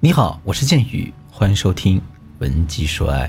[0.00, 1.98] 你好，我是剑宇，欢迎收听
[2.38, 3.26] 《文姬说爱》。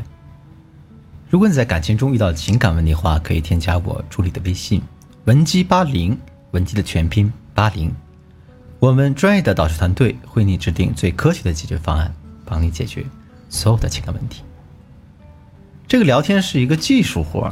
[1.28, 4.80] 如果你在感情中遇到情感问题的话，可以添加我助理的微信
[5.26, 6.16] “文姬八零”，
[6.54, 7.92] 文姬的全拼八零。
[8.78, 12.14] 我们专业的导师团队为你制定最科学的解决方案，
[12.46, 13.04] 帮你解决
[13.50, 14.44] 所有的情感问题。
[15.88, 17.52] 这个聊天是一个技术活，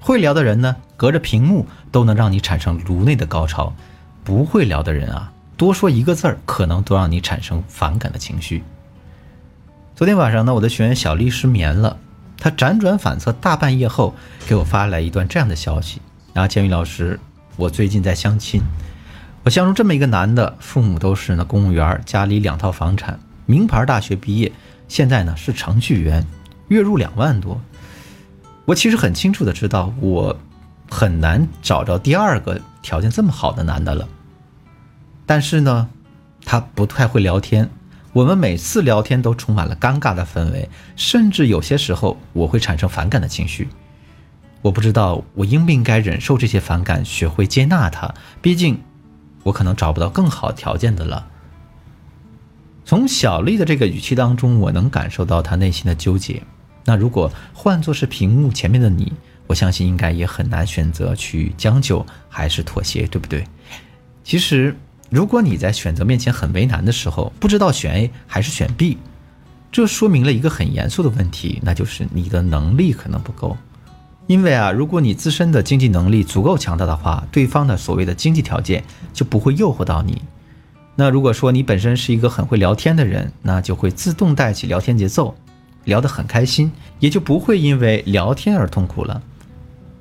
[0.00, 3.74] 会聊的人呢，隔着屏幕都能让你产生颅内的高潮；
[4.24, 5.30] 不会聊的人啊。
[5.58, 8.62] 多说一个字儿，可能都让你产生反感的情绪。
[9.96, 11.98] 昨天晚上呢，我的学员小丽失眠了，
[12.38, 14.14] 她辗转反侧，大半夜后
[14.46, 16.00] 给我发来一段这样的消息：
[16.32, 17.18] 然后，监狱老师，
[17.56, 18.62] 我最近在相亲，
[19.42, 24.52] 我相中这么一个男的，父母都是那公务员，家里两套房产，名牌大学毕业，
[24.86, 26.24] 现在呢是程序员，
[26.68, 27.60] 月入两万多。
[28.64, 30.38] 我其实很清楚的知道，我
[30.88, 34.06] 很难找着第二个条件这么好的男的了。
[35.28, 35.90] 但是呢，
[36.42, 37.68] 他不太会聊天，
[38.14, 43.68] 我们每次聊天都充满了尴尬的氛围，甚至有些时候我会产生反感的情绪。
[44.62, 48.14] 我不知道我应不应该忍受这些反感，学会接纳他。
[48.40, 48.80] 毕竟，
[49.42, 51.28] 我可能找不到更好条件的了。
[52.86, 56.42] 从小丽的这个语气当中，我能感受到她内心的纠结。
[56.86, 59.12] 那如果换作是屏幕前面的你，
[59.46, 63.44] 我相信应该也很难选择去将就还是妥协，对不对？
[64.24, 64.74] 其实。
[65.10, 68.98] 如果你在选择面前很为难的时候，不知道选 A 还是选 B，
[69.72, 73.56] 这说明了一个很严肃的问题，那就是你的能力可能不够。
[74.26, 78.84] 因为啊，如果你自身的经济能力足够强大的话，对方的所谓的经济条件
[79.14, 80.20] 就不会诱惑到你。
[80.94, 85.34] 那如果说你本身是一个很会聊天的人，那就会自动带起聊天节奏，
[85.84, 89.22] 聊得很开心，也就不会因为聊天而痛苦了。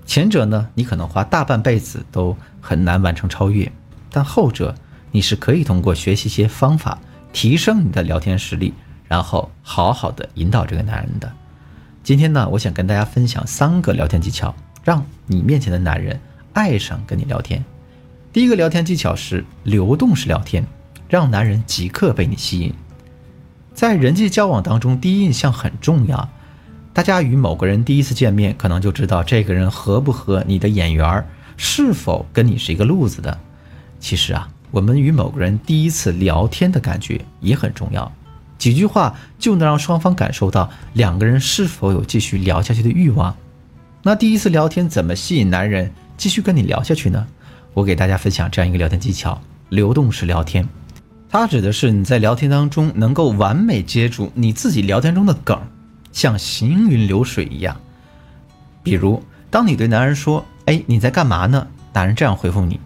[0.05, 3.71] 前者呢，你可能花大半辈子都很难完成超越，
[4.11, 4.75] 但后者。
[5.11, 6.99] 你是可以通过学习一些方法
[7.33, 8.73] 提升你的聊天实力，
[9.07, 11.31] 然后好好的引导这个男人的。
[12.03, 16.19] 今天呢，我想跟大家分享三个聊天技巧，让你面前的男人
[16.53, 17.63] 爱上跟你聊天。
[18.31, 20.65] 第一个聊天技巧是流动式聊天，
[21.09, 22.73] 让男人即刻被你吸引。
[23.73, 26.29] 在人际交往当中，第一印象很重要。
[26.93, 31.25] 大家与某个人第一次见面，可能就知道这个人合不合你的眼缘，
[31.57, 33.37] 是否跟你是一个路子的。
[33.99, 34.49] 其实啊。
[34.71, 38.11] 我们与某个人第一次聊天的感觉也很重要，
[38.57, 43.35] 几句话就能让双方感受到两个人是否有继续聊下去的欲望。
[44.03, 47.25] 那第一次聊天怎么吸引男人继续跟你聊下去呢？
[47.73, 50.67] 我给大家分享这样一个聊天技巧：流动式聊天。
[51.29, 55.59] 它指的是你在聊天当中能够完美接住你自己聊天中的梗，
[56.11, 57.75] 像行云流水一样。
[58.81, 62.79] 比如，当你对男人说：“哎，你在干嘛呢？”男人这样回复你。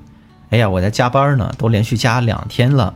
[0.51, 2.94] 哎呀，我在加班呢，都连续加两天了。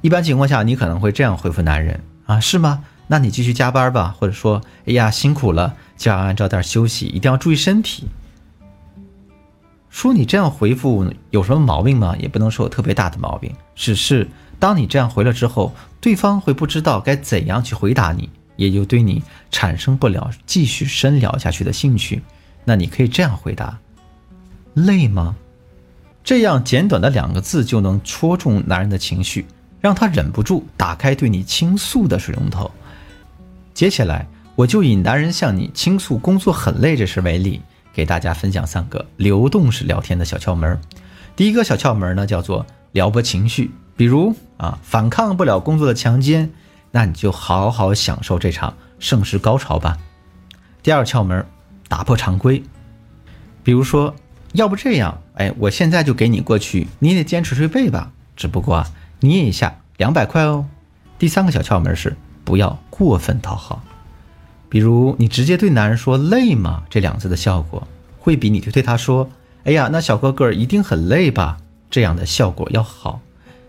[0.00, 2.84] 一般情况下，你可能会这样回复男人啊，是吗？
[3.08, 8.06] 那你继续加班吧，或者说，哎呀，辛苦了，就要按照点休息，一定要注意身体。
[9.88, 12.14] 说你这样回复有什么毛病吗？
[12.18, 14.28] 也不能说有特别大的毛病，只是
[14.58, 22.22] 当你这样回了之后，对方会不知道该怎样去回答你，也就对你产生不了继续深聊下去的兴趣。
[22.66, 23.78] 那你可以这样回答：
[24.74, 25.34] 累吗？
[26.28, 29.46] 这样简短的两个字就能戳中男人的情绪，
[29.80, 32.70] 让他忍不住打开对你倾诉的水龙头。
[33.72, 37.62] 接下来，我就以男人向你倾诉工作很累这事为例，
[37.94, 40.78] 给大家分享三个流动式聊天的小窍门。
[41.34, 46.50] 第一个小窍门呢，叫做撩拨情绪，比如啊，反抗不了工作的强奸，
[46.90, 49.96] 那你就好好享受这场盛世高潮吧。
[50.82, 51.46] 第二窍门，
[51.88, 52.62] 打破常规，
[53.62, 54.14] 比如说。
[54.52, 58.12] 要不这样，哎，我现在就给你过去，你也得坚持睡背吧。
[58.36, 60.66] 只不过啊，捏一下两百块哦。
[61.18, 63.82] 第三个小窍门是不要过分讨好，
[64.68, 67.86] 比如你直接对男人说“累吗”这两个字的效果，
[68.18, 69.28] 会比你对他说
[69.64, 71.58] “哎呀，那小哥哥一定很累吧”
[71.90, 73.20] 这样的效果要好。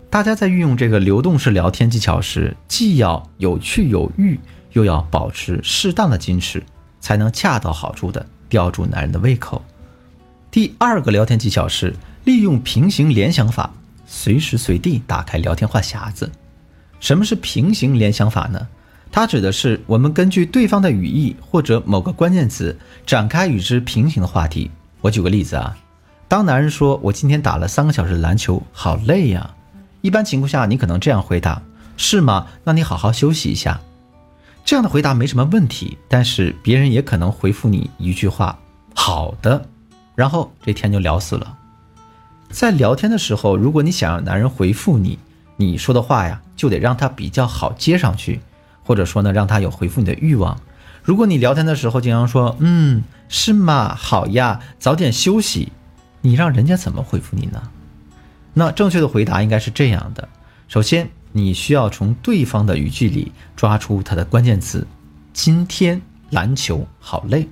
[0.08, 4.38] 大家在运用这个流动式聊天技巧时，既要有趣有欲，
[4.72, 6.62] 又要保持适当的矜持，
[7.00, 9.62] 才能恰到好处的吊住男人的胃口。
[10.50, 11.94] 第二个聊天技巧是
[12.24, 13.72] 利用平行联想法，
[14.04, 16.28] 随时随地打开聊天话匣子。
[16.98, 18.66] 什么是平行联想法呢？
[19.12, 22.76] 它指的是我们根据对方的语义或者某个关键词
[23.06, 24.68] 展开与之平行的话题。
[25.00, 25.76] 我举个例子啊，
[26.26, 29.54] 当男人说我今天打了三个小时篮球，好累呀。
[30.00, 31.62] 一般情况下，你可能这样回答：
[31.96, 32.48] 是吗？
[32.64, 33.80] 那你好好休息一下。
[34.64, 38.58] 这样的回答没什么问题，但是别人也可能回复你一句话：
[38.96, 39.64] 好的。
[40.20, 41.56] 然后这天就聊死了。
[42.50, 45.18] 在聊天的时候，如果你想让男人回复你，
[45.56, 48.42] 你说的话呀，就得让他比较好接上去，
[48.84, 50.60] 或者说呢，让他有回复你的欲望。
[51.02, 53.94] 如果你聊天的时候经常说“嗯，是吗？
[53.94, 55.72] 好呀，早点休息”，
[56.20, 57.62] 你让人家怎么回复你呢？
[58.52, 60.28] 那正确的回答应该是这样的：
[60.68, 64.86] 首先，你需要从对方的语句里抓出他的关键词
[65.32, 67.48] “今天篮球好累”，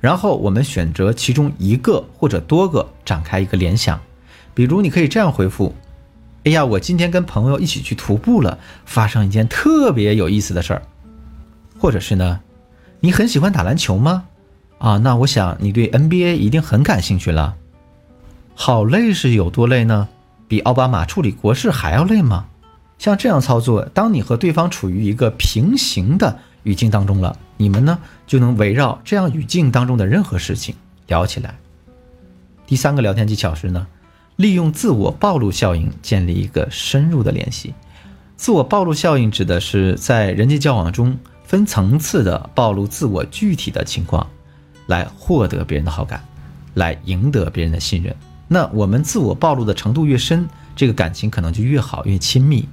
[0.00, 4.00] 然后我们选择其中一个或者多个展开一个联想。
[4.54, 5.74] 比如，你可以这样回复
[6.44, 10.82] ：“哎呀，我今天跟朋友一起去徒步了，发生一件特别有意思的事儿。”
[11.78, 12.40] 或者是呢？
[13.00, 14.24] 你很喜欢打篮球吗？
[14.78, 17.56] 啊，那我想你对 NBA 一定很感兴趣了。
[18.54, 20.08] 好累是有多累呢？
[20.48, 22.46] 比奥巴马处理国事还要累吗？
[22.98, 30.74] 像这样操作，当你和对方处于一个平行的语境当中了，你们呢就能围绕这样语境当中的任何事情
[31.08, 31.58] 聊起来。
[32.66, 33.86] 第三个聊天技巧是呢，
[34.36, 37.74] 利用自我暴露效应建立一个深入的联系。
[38.34, 41.18] 自我暴露效应指的是在人际交往中。
[41.44, 44.24] 分层次的暴露自我具体的情况，
[44.86, 46.24] 来获得别人的好感，
[46.74, 48.14] 来赢得别人的信任。
[48.46, 52.68] 那我们自我暴露的程度越深，这个感情可能就越好越亲密。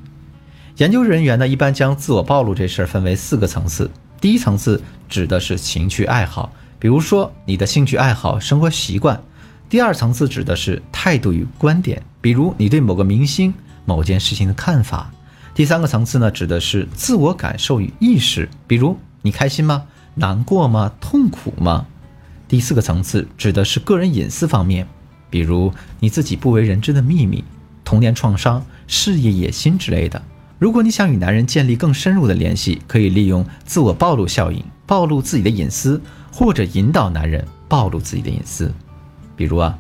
[0.76, 3.90] 研究人员呢，一般将自我暴露这事儿分为四个层次。
[4.20, 9.22] 第一层次指的是情趣爱好，比如说你的兴趣爱好、生活习惯。
[9.70, 13.54] 第二层次指的是态度与观点，比如你对某个明星、
[13.86, 15.12] 某件事情的看法。
[15.54, 19.84] 第三个层次呢，指的是自我感受与意识，比如你开心吗？
[20.16, 20.92] 难过吗？
[21.02, 21.86] 痛苦吗？
[22.48, 24.88] 第四个层次指的是个人隐私方面，
[25.30, 27.44] 比如你自己不为人知的秘密、
[27.84, 30.22] 童年创伤、事业野心之类的。
[30.60, 36.02] 如果你想与男人建立更深入的联系，可以利用自我暴露效应，暴露自己的隐私，
[36.32, 38.74] 或者引导男人暴露自己的隐私。
[39.36, 39.78] 比如啊，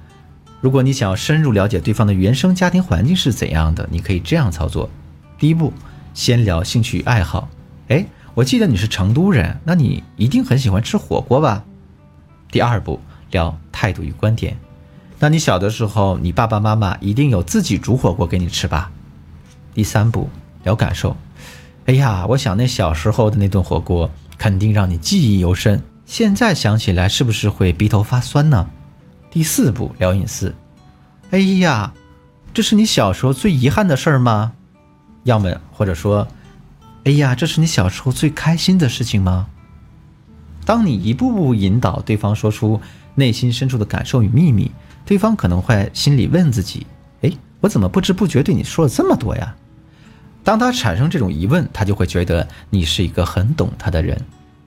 [0.61, 4.87] 如果你想要深入了解对方的原生家庭环境是怎样的，你可以这样操作。
[5.39, 5.73] 第一步，
[6.13, 7.49] 先聊兴趣爱好。
[7.87, 11.63] 哎，我记得你是成都人，那你一定很喜欢吃火锅吧？
[12.51, 12.99] 第二步，
[13.31, 14.55] 聊态度与观点。
[15.17, 18.91] 那你小的时候，你爸爸妈妈一定有自己煮火锅给你吃吧？
[19.73, 20.29] 第三步，
[20.67, 21.15] 聊感受。
[21.85, 28.69] 哎呀，我想那小时候的那顿火锅肯定让你记忆犹深，现在想起来是不是会鼻头发酸呢？
[29.31, 30.53] 第四步，聊隐私。
[31.31, 31.93] 哎呀，
[32.53, 34.51] 这是你小时候最遗憾的事儿吗？
[35.23, 36.27] 要么或者说，
[37.05, 39.47] 哎呀，这是你小时候最开心的事情吗？
[40.65, 42.81] 当你一步步引导对方说出
[43.15, 44.69] 内心深处的感受与秘密，
[45.05, 46.85] 对方可能会心里问自己：
[47.21, 47.31] 哎，
[47.61, 49.55] 我怎么不知不觉对你说了这么多呀？
[50.47, 54.17] 当他产生这种疑问，他就会觉得你是一个很懂他的人。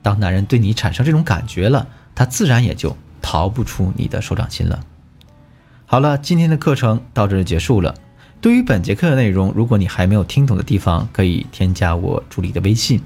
[0.02, 4.78] 当男人对你产生这种感觉了，他自然也就逃不出你的手掌心了。
[5.86, 7.94] 好了，今天的课程到这就结束了。
[8.42, 13.00] 对于本节课的内容，如果你还没有听懂的地方，可以添加我助理的微信，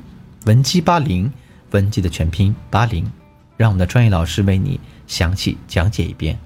[0.47, 1.32] 文姬八零，
[1.71, 3.09] 文姬的全拼八零，
[3.56, 6.37] 让我们的专业老师为你详细讲解一遍。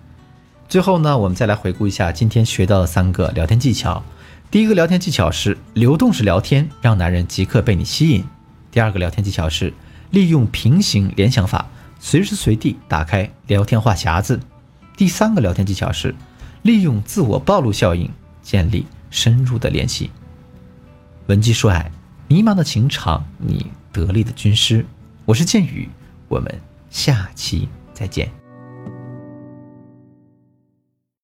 [0.68, 4.04] 最后呢，我们再来回顾一下今天学到的三个聊天技巧。
[4.50, 8.22] 第一个聊天技巧是流动式聊天，让男人即刻被你吸引；
[8.70, 9.72] 第二个聊天技巧是
[10.10, 11.68] 利用平行联想法，
[12.00, 14.38] 随时随地打开聊天话匣子；
[14.96, 16.14] 第三个聊天技巧是
[16.62, 18.10] 利用自我暴露效应。
[18.40, 20.10] 建立深入的联系。
[21.26, 21.92] 文姬说爱，
[22.28, 24.86] 迷茫的情场，你得力的军师。
[25.26, 25.86] 我是剑宇，
[26.28, 26.58] 我们
[26.88, 28.37] 下期再见。